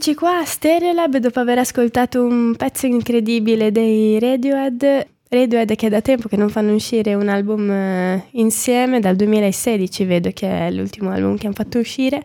Rieccoci 0.02 0.18
qua 0.18 0.38
a 0.38 0.44
Stereolab 0.44 1.18
dopo 1.18 1.38
aver 1.38 1.58
ascoltato 1.58 2.24
un 2.24 2.56
pezzo 2.56 2.86
incredibile 2.86 3.70
dei 3.70 4.18
Radiohead. 4.18 5.06
Radiohead 5.28 5.76
che 5.76 5.86
è 5.86 5.90
da 5.90 6.00
tempo 6.00 6.26
che 6.26 6.36
non 6.36 6.48
fanno 6.48 6.74
uscire 6.74 7.14
un 7.14 7.28
album 7.28 7.70
eh, 7.70 8.26
insieme, 8.32 8.98
dal 8.98 9.14
2016 9.14 10.04
vedo 10.04 10.30
che 10.32 10.66
è 10.66 10.72
l'ultimo 10.72 11.12
album 11.12 11.36
che 11.36 11.46
hanno 11.46 11.54
fatto 11.54 11.78
uscire, 11.78 12.20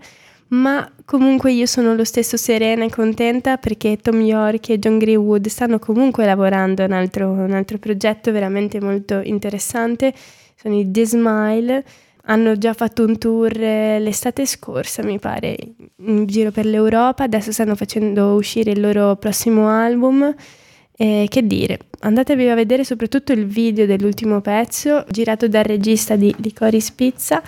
ma 0.47 0.91
comunque 1.05 1.51
io 1.51 1.67
sono 1.67 1.93
lo 1.93 2.03
stesso 2.03 2.35
serena 2.35 2.83
e 2.83 2.89
contenta 2.89 3.57
perché 3.57 3.97
Tom 3.97 4.21
York 4.21 4.69
e 4.69 4.79
John 4.79 4.97
Greenwood 4.97 5.45
stanno 5.45 5.77
comunque 5.77 6.25
lavorando 6.25 6.81
a 6.81 6.85
un 6.87 6.93
altro, 6.93 7.29
un 7.29 7.51
altro 7.51 7.77
progetto 7.77 8.31
veramente 8.31 8.81
molto 8.81 9.21
interessante, 9.23 10.15
sono 10.55 10.79
i 10.79 10.89
The 10.89 11.05
Smile, 11.05 11.83
hanno 12.27 12.57
già 12.57 12.73
fatto 12.73 13.03
un 13.05 13.17
tour 13.17 13.51
eh, 13.57 13.99
l'estate 13.99 14.45
scorsa, 14.45 15.03
mi 15.03 15.19
pare, 15.19 15.55
in 16.05 16.25
giro 16.25 16.51
per 16.51 16.65
l'Europa. 16.65 17.23
Adesso 17.23 17.51
stanno 17.51 17.75
facendo 17.75 18.35
uscire 18.35 18.71
il 18.71 18.79
loro 18.79 19.15
prossimo 19.15 19.69
album. 19.69 20.33
E 20.99 21.27
che 21.29 21.45
dire, 21.45 21.77
andatevi 21.99 22.49
a 22.49 22.55
vedere 22.55 22.83
soprattutto 22.83 23.31
il 23.31 23.45
video 23.45 23.85
dell'ultimo 23.85 24.41
pezzo, 24.41 25.05
girato 25.09 25.47
dal 25.47 25.63
regista 25.63 26.15
di 26.15 26.33
Licorice 26.39 26.93
Pizza. 26.95 27.41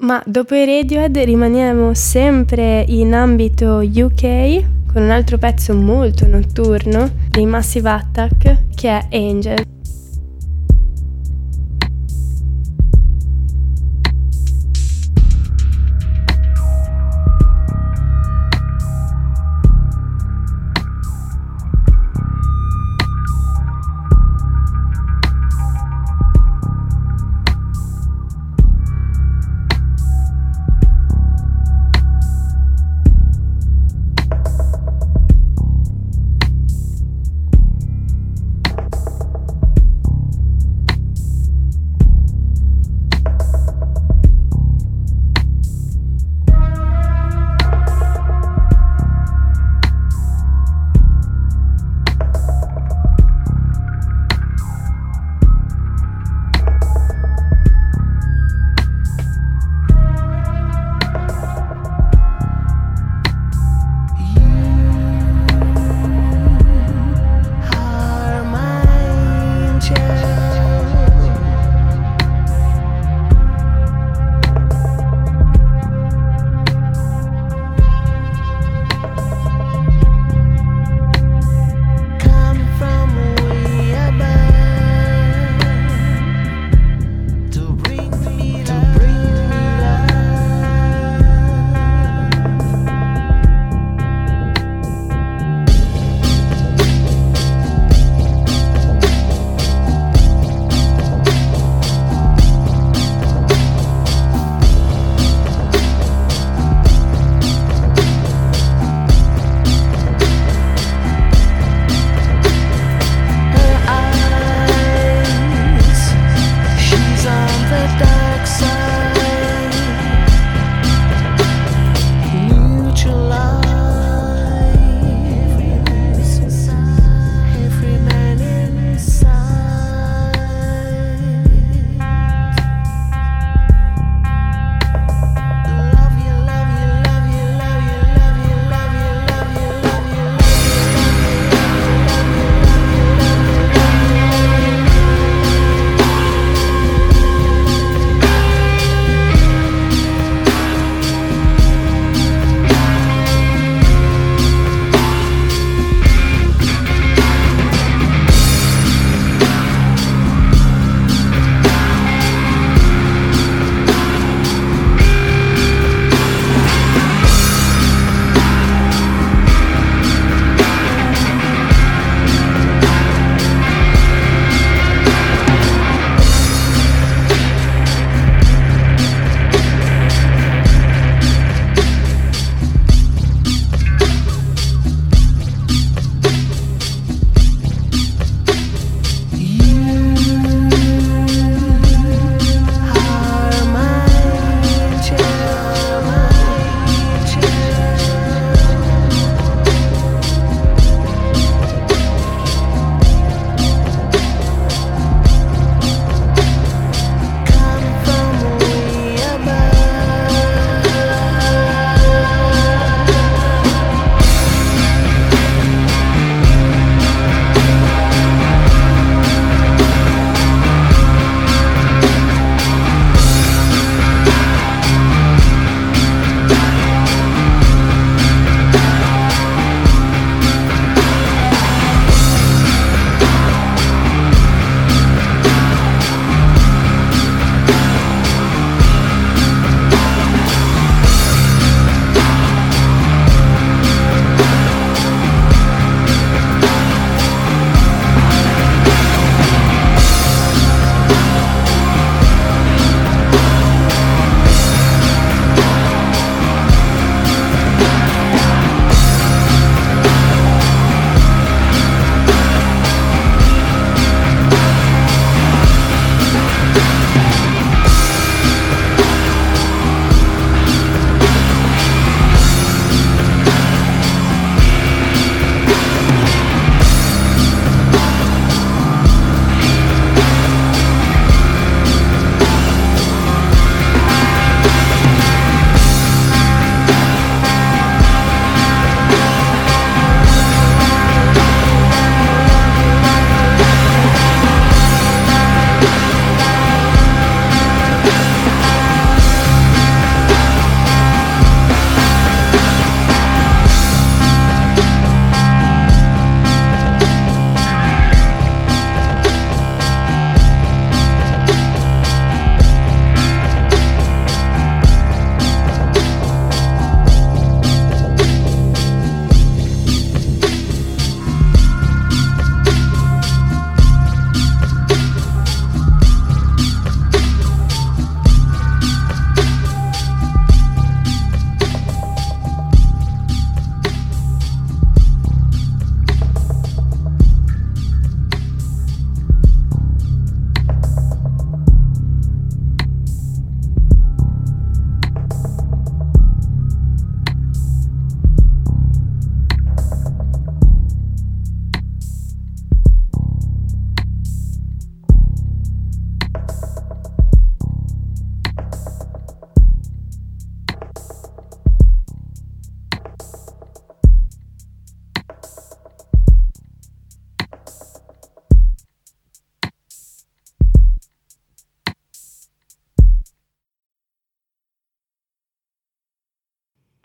Ma 0.00 0.22
dopo 0.26 0.54
i 0.54 0.64
Radiohead 0.64 1.16
rimaniamo 1.16 1.94
sempre 1.94 2.84
in 2.88 3.14
ambito 3.14 3.78
UK 3.78 4.64
con 4.92 5.02
un 5.02 5.10
altro 5.10 5.38
pezzo 5.38 5.74
molto 5.74 6.26
notturno 6.26 7.10
dei 7.28 7.46
Massive 7.46 7.90
Attack 7.90 8.74
che 8.74 8.88
è 8.88 9.06
Angel. 9.10 9.83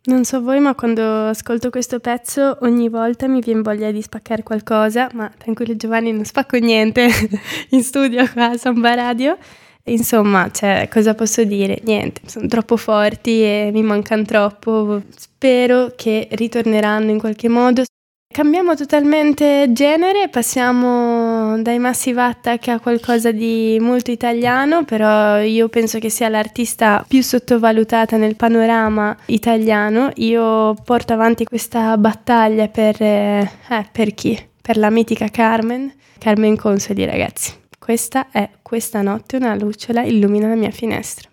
Non 0.09 0.23
so 0.23 0.41
voi, 0.41 0.59
ma 0.59 0.73
quando 0.73 1.27
ascolto 1.27 1.69
questo 1.69 1.99
pezzo 1.99 2.57
ogni 2.61 2.89
volta 2.89 3.27
mi 3.27 3.41
viene 3.41 3.61
voglia 3.61 3.91
di 3.91 4.01
spaccare 4.01 4.41
qualcosa, 4.41 5.07
ma 5.13 5.31
tranquillo 5.37 5.75
Giovanni, 5.75 6.11
non 6.11 6.25
spacco 6.25 6.57
niente 6.57 7.07
in 7.69 7.83
studio 7.83 8.27
qua 8.33 8.49
a 8.49 8.57
Samba 8.57 8.95
Radio. 8.95 9.37
Insomma, 9.83 10.49
cioè, 10.49 10.87
cosa 10.91 11.13
posso 11.13 11.43
dire? 11.43 11.79
Niente, 11.83 12.21
sono 12.25 12.47
troppo 12.47 12.75
forti 12.75 13.43
e 13.43 13.69
mi 13.71 13.83
mancano 13.83 14.23
troppo. 14.23 15.03
Spero 15.15 15.93
che 15.95 16.27
ritorneranno 16.31 17.11
in 17.11 17.19
qualche 17.19 17.47
modo. 17.47 17.83
Cambiamo 18.31 18.75
totalmente 18.75 19.69
genere, 19.71 20.29
passiamo 20.29 21.59
dai 21.63 21.79
Massive 21.79 22.21
Attack 22.21 22.67
a 22.67 22.79
qualcosa 22.79 23.31
di 23.31 23.79
molto 23.81 24.11
italiano, 24.11 24.85
però 24.85 25.39
io 25.39 25.67
penso 25.67 25.97
che 25.97 26.11
sia 26.11 26.29
l'artista 26.29 27.03
più 27.07 27.23
sottovalutata 27.23 28.17
nel 28.17 28.35
panorama 28.35 29.17
italiano. 29.25 30.11
Io 30.17 30.75
porto 30.85 31.13
avanti 31.13 31.43
questa 31.43 31.97
battaglia 31.97 32.67
per, 32.67 33.01
eh, 33.01 33.49
per 33.91 34.13
chi? 34.13 34.39
Per 34.61 34.77
la 34.77 34.91
mitica 34.91 35.27
Carmen, 35.29 35.91
Carmen 36.19 36.55
Consoli 36.55 37.05
ragazzi. 37.05 37.51
Questa 37.79 38.27
è 38.31 38.47
Questa 38.61 39.01
notte 39.01 39.37
una 39.37 39.55
lucciola 39.55 40.03
illumina 40.03 40.47
la 40.47 40.55
mia 40.55 40.69
finestra. 40.69 41.28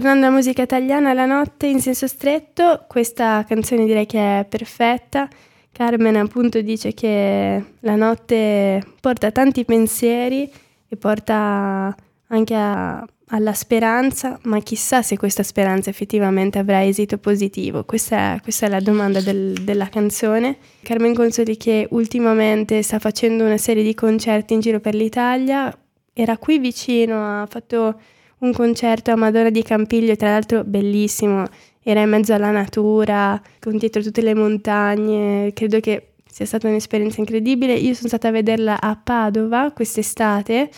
Tornando 0.00 0.24
alla 0.24 0.34
musica 0.34 0.62
italiana, 0.62 1.12
la 1.12 1.26
notte 1.26 1.66
in 1.66 1.78
senso 1.78 2.06
stretto, 2.06 2.86
questa 2.88 3.44
canzone 3.46 3.84
direi 3.84 4.06
che 4.06 4.40
è 4.40 4.46
perfetta. 4.46 5.28
Carmen 5.70 6.16
appunto 6.16 6.62
dice 6.62 6.94
che 6.94 7.62
la 7.80 7.96
notte 7.96 8.82
porta 8.98 9.30
tanti 9.30 9.66
pensieri 9.66 10.50
e 10.88 10.96
porta 10.96 11.94
anche 12.28 12.54
a, 12.54 13.06
alla 13.26 13.52
speranza, 13.52 14.38
ma 14.44 14.58
chissà 14.60 15.02
se 15.02 15.18
questa 15.18 15.42
speranza 15.42 15.90
effettivamente 15.90 16.58
avrà 16.58 16.82
esito 16.82 17.18
positivo. 17.18 17.84
Questa 17.84 18.36
è, 18.36 18.40
questa 18.40 18.64
è 18.64 18.68
la 18.70 18.80
domanda 18.80 19.20
del, 19.20 19.52
della 19.52 19.90
canzone. 19.90 20.56
Carmen 20.80 21.12
Consoli 21.12 21.58
che 21.58 21.86
ultimamente 21.90 22.80
sta 22.80 22.98
facendo 22.98 23.44
una 23.44 23.58
serie 23.58 23.82
di 23.82 23.92
concerti 23.92 24.54
in 24.54 24.60
giro 24.60 24.80
per 24.80 24.94
l'Italia, 24.94 25.70
era 26.14 26.38
qui 26.38 26.58
vicino, 26.58 27.42
ha 27.42 27.46
fatto 27.46 28.00
un 28.40 28.52
concerto 28.52 29.10
a 29.10 29.16
Madonna 29.16 29.50
di 29.50 29.62
Campiglio, 29.62 30.16
tra 30.16 30.30
l'altro 30.30 30.64
bellissimo, 30.64 31.44
era 31.82 32.00
in 32.02 32.10
mezzo 32.10 32.34
alla 32.34 32.50
natura, 32.50 33.40
con 33.58 33.76
dietro 33.76 34.02
tutte 34.02 34.22
le 34.22 34.34
montagne, 34.34 35.52
credo 35.54 35.80
che 35.80 36.12
sia 36.30 36.46
stata 36.46 36.68
un'esperienza 36.68 37.20
incredibile. 37.20 37.74
Io 37.74 37.94
sono 37.94 38.08
stata 38.08 38.28
a 38.28 38.32
vederla 38.32 38.80
a 38.80 38.96
Padova 38.96 39.72
quest'estate 39.72 40.70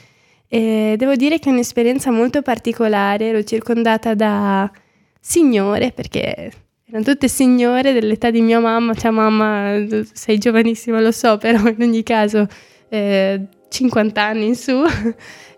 e 0.48 0.94
devo 0.96 1.14
dire 1.14 1.38
che 1.38 1.48
è 1.48 1.53
un'esperienza 1.53 2.11
molto 2.11 2.42
particolare, 2.42 3.29
ero 3.29 3.42
circondata 3.42 4.14
da 4.14 4.70
signore, 5.20 5.92
perché 5.92 6.53
erano 6.85 7.05
tutte 7.05 7.29
signore 7.29 7.92
dell'età 7.92 8.31
di 8.31 8.40
mia 8.40 8.61
mamma, 8.61 8.94
cioè 8.94 9.11
mamma 9.11 9.85
sei 10.12 10.38
giovanissima 10.38 11.01
lo 11.01 11.12
so, 11.12 11.38
però 11.38 11.66
in 11.68 11.81
ogni 11.81 12.03
caso 12.03 12.47
eh, 12.89 13.41
50 13.68 14.22
anni 14.22 14.47
in 14.47 14.57
su 14.57 14.82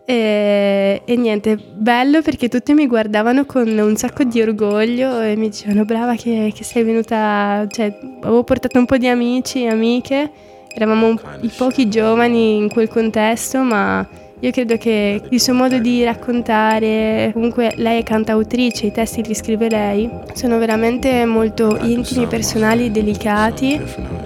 e, 0.06 1.00
e, 1.04 1.16
niente, 1.16 1.56
bello 1.56 2.20
perché 2.20 2.48
tutti 2.48 2.74
mi 2.74 2.86
guardavano 2.86 3.46
con 3.46 3.66
un 3.66 3.96
sacco 3.96 4.24
di 4.24 4.42
orgoglio 4.42 5.20
e 5.20 5.34
mi 5.34 5.48
dicevano 5.48 5.84
brava 5.84 6.14
che, 6.14 6.52
che 6.54 6.62
sei 6.62 6.82
venuta, 6.82 7.66
cioè 7.70 7.98
avevo 8.20 8.44
portato 8.44 8.78
un 8.78 8.84
po' 8.84 8.98
di 8.98 9.08
amici 9.08 9.62
e 9.64 9.68
amiche, 9.68 10.30
eravamo 10.74 11.18
i 11.40 11.50
pochi 11.56 11.88
giovani 11.88 12.56
in 12.56 12.68
quel 12.68 12.88
contesto 12.88 13.62
ma 13.62 14.06
io 14.44 14.50
credo 14.50 14.76
che 14.76 15.22
il 15.26 15.40
suo 15.40 15.54
modo 15.54 15.78
di 15.78 16.04
raccontare, 16.04 17.30
comunque 17.32 17.72
lei 17.76 18.00
è 18.00 18.02
cantautrice, 18.02 18.84
i 18.84 18.92
testi 18.92 19.22
li 19.24 19.34
scrive 19.34 19.70
lei, 19.70 20.06
sono 20.34 20.58
veramente 20.58 21.24
molto 21.24 21.74
ecco, 21.74 21.86
intimi, 21.86 22.26
personali, 22.26 22.90
delicati, 22.90 23.80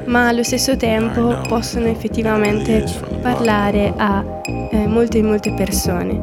ma 0.06 0.26
allo 0.26 0.42
stesso 0.42 0.76
tempo 0.76 1.40
possono 1.46 1.86
effettivamente 1.86 2.84
parlare 3.22 3.94
a 3.96 4.24
eh, 4.72 4.88
molte 4.88 5.18
e 5.18 5.22
molte 5.22 5.52
persone. 5.52 6.20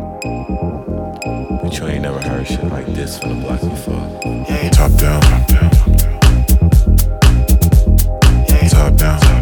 You 1.63 1.99
never 2.01 2.19
heard 2.21 2.45
shit 2.45 2.63
like 2.63 2.91
this 2.93 3.17
from 3.17 3.39
the 3.39 3.47
block 3.47 3.61
before. 3.61 3.95
Yeah, 4.49 4.69
top 4.71 4.91
down, 4.97 5.21
top 5.21 5.47
down, 5.47 5.69
top 5.71 5.95
down. 5.95 6.19
Yeah, 8.49 8.67
top 8.67 8.97
down. 8.97 9.34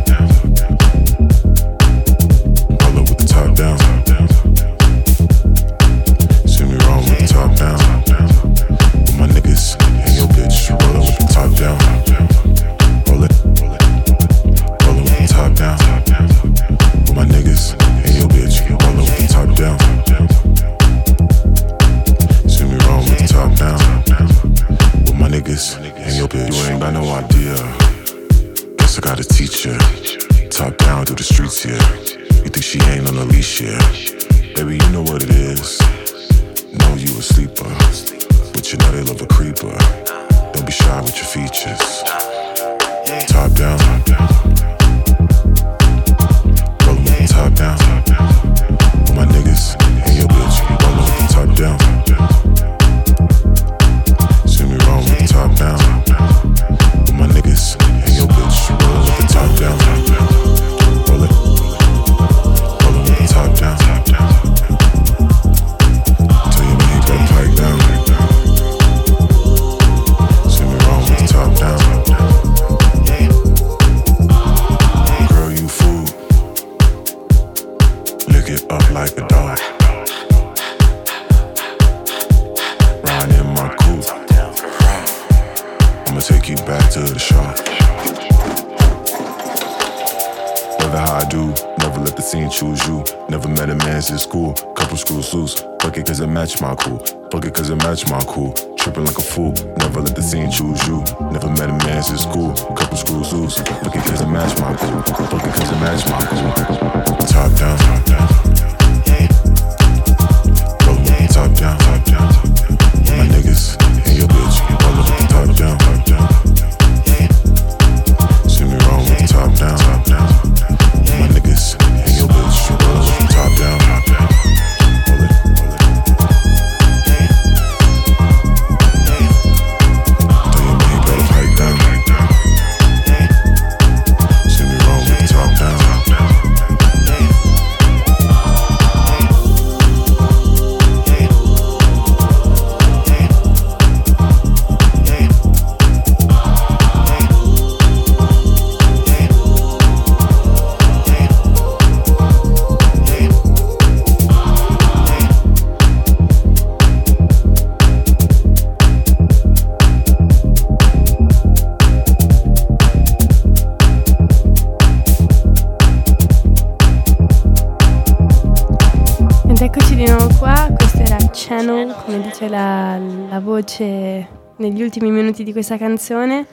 invece 173.74 174.28
negli 174.58 174.84
ultimi 174.84 175.10
minuti 175.10 175.44
di 175.44 175.52
questa 175.52 175.78
canzone. 175.78 176.46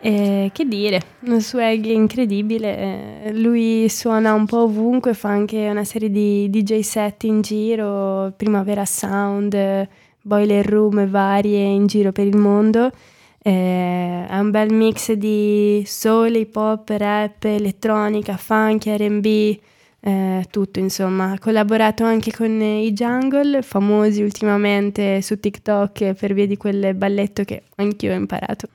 E 0.00 0.50
che 0.52 0.64
dire, 0.64 1.00
un 1.26 1.40
swag 1.40 1.84
incredibile, 1.86 3.24
eh, 3.24 3.32
lui 3.32 3.88
suona 3.88 4.32
un 4.32 4.46
po' 4.46 4.62
ovunque, 4.62 5.12
fa 5.12 5.28
anche 5.28 5.68
una 5.68 5.84
serie 5.84 6.08
di 6.08 6.48
DJ 6.50 6.80
set 6.80 7.24
in 7.24 7.40
giro, 7.40 8.32
Primavera 8.36 8.84
Sound, 8.84 9.88
Boiler 10.22 10.64
Room 10.64 11.08
varie 11.08 11.64
in 11.64 11.86
giro 11.86 12.12
per 12.12 12.26
il 12.26 12.36
mondo. 12.36 12.92
Eh, 13.42 14.26
è 14.28 14.38
un 14.38 14.50
bel 14.50 14.72
mix 14.72 15.12
di 15.12 15.82
soul, 15.84 16.36
hip 16.36 16.54
hop, 16.54 16.88
rap, 16.90 17.44
elettronica, 17.44 18.36
funk, 18.36 18.84
RB 18.86 19.58
eh, 20.00 20.46
tutto 20.50 20.78
insomma. 20.78 21.32
Ha 21.32 21.38
collaborato 21.38 22.04
anche 22.04 22.32
con 22.32 22.60
eh, 22.60 22.84
i 22.84 22.92
Jungle, 22.92 23.62
famosi 23.62 24.22
ultimamente 24.22 25.22
su 25.22 25.38
TikTok 25.38 26.14
per 26.14 26.34
via 26.34 26.46
di 26.46 26.56
quel 26.56 26.94
balletto 26.94 27.44
che 27.44 27.62
anch'io 27.76 28.12
ho 28.12 28.16
imparato. 28.16 28.68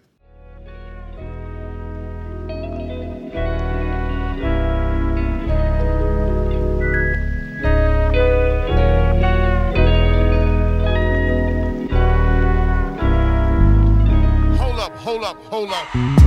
hold 15.03 15.23
up, 15.23 15.37
hold 15.51 15.69
up. 15.69 16.22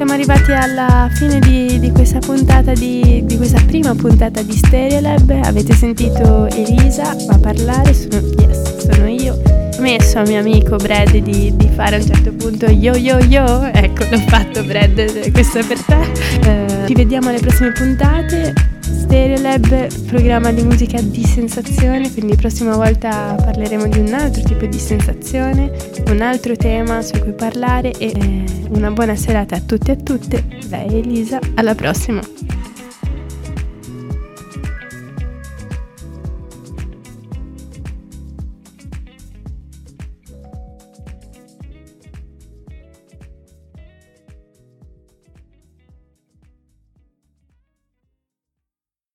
Siamo 0.00 0.14
arrivati 0.14 0.52
alla 0.52 1.10
fine 1.12 1.40
di, 1.40 1.78
di 1.78 1.90
questa 1.90 2.20
puntata 2.20 2.72
di, 2.72 3.22
di, 3.26 3.36
questa 3.36 3.60
prima 3.66 3.94
puntata 3.94 4.40
di 4.40 4.56
Stereolab. 4.56 5.30
Avete 5.44 5.74
sentito 5.74 6.46
Elisa 6.46 7.10
a 7.10 7.38
parlare, 7.38 7.92
sono, 7.92 8.26
yes, 8.38 8.78
sono 8.78 9.06
io. 9.06 9.34
Ho 9.34 9.82
messo 9.82 10.20
a 10.20 10.22
mio 10.22 10.40
amico 10.40 10.76
Brad 10.76 11.14
di, 11.18 11.54
di, 11.54 11.68
fare 11.68 11.96
a 11.96 11.98
un 11.98 12.06
certo 12.06 12.32
punto 12.32 12.64
yo 12.70 12.96
yo 12.96 13.18
yo. 13.18 13.62
Ecco, 13.74 14.04
l'ho 14.10 14.20
fatto 14.20 14.64
Brad, 14.64 15.32
questo 15.32 15.58
è 15.58 15.66
per 15.66 15.78
te. 15.82 16.00
Eh, 16.46 16.86
ci 16.86 16.94
vediamo 16.94 17.28
alle 17.28 17.40
prossime 17.40 17.72
puntate. 17.72 18.54
Stereolab, 18.98 20.06
programma 20.06 20.52
di 20.52 20.62
musica 20.62 21.00
di 21.00 21.24
sensazione, 21.24 22.12
quindi 22.12 22.32
la 22.32 22.38
prossima 22.38 22.76
volta 22.76 23.34
parleremo 23.34 23.86
di 23.88 23.98
un 23.98 24.12
altro 24.12 24.42
tipo 24.42 24.66
di 24.66 24.78
sensazione, 24.78 25.72
un 26.06 26.20
altro 26.20 26.56
tema 26.56 27.02
su 27.02 27.18
cui 27.18 27.32
parlare 27.32 27.92
e 27.92 28.12
eh, 28.14 28.44
una 28.70 28.90
buona 28.90 29.16
serata 29.16 29.56
a 29.56 29.60
tutti 29.60 29.90
e 29.90 29.94
a 29.94 29.96
tutte. 29.96 30.44
Dai 30.68 30.98
Elisa, 30.98 31.38
alla 31.54 31.74
prossima! 31.74 32.20